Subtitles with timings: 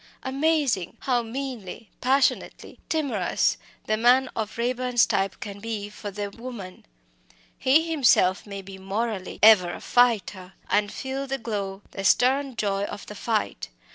[0.23, 0.97] Amazing!
[1.01, 6.87] how meanly, passionately timorous the man of Raeburn's type can be for the woman!
[7.59, 12.85] He himself may be morally "ever a fighter," and feel the glow, the stern joy
[12.85, 13.67] of the fight.